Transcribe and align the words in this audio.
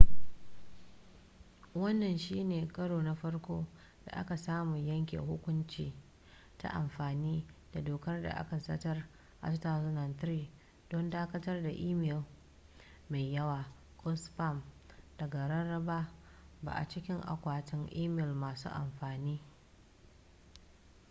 wannan 1.81 2.17
shi 2.17 2.43
ne 2.43 2.59
karo 2.67 3.01
na 3.01 3.15
farko 3.15 3.67
da 4.05 4.11
aka 4.13 4.37
samu 4.37 4.77
yanke 4.77 5.17
hukunci 5.17 5.93
ta 6.57 6.69
amfani 6.69 7.45
da 7.73 7.81
dokar 7.81 8.21
da 8.21 8.29
aka 8.29 8.57
zartar 8.59 9.09
a 9.41 9.51
2003 9.51 10.47
don 10.89 11.09
dakatar 11.09 11.63
da 11.63 11.69
imel 11.69 12.23
mai 13.09 13.31
yawa 13.33 13.65
ko 13.97 14.15
spam 14.15 14.63
daga 15.17 15.47
rarraba 15.47 16.11
ba 16.61 16.71
a 16.71 16.87
cikin 16.87 17.21
akwatin 17.21 17.87
imel 17.87 18.33
masu 18.33 18.69
amfani 18.69 19.41